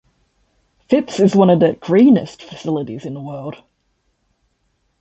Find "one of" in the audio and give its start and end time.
1.35-1.59